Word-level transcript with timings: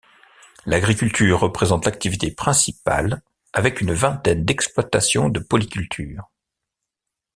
L’agriculture 0.65 1.39
représente 1.41 1.85
l’activité 1.85 2.31
principale 2.31 3.21
avec 3.53 3.81
une 3.81 3.93
vingtaine 3.93 4.43
d’exploitations 4.45 5.29
de 5.29 5.39
polyculture. 5.39 6.27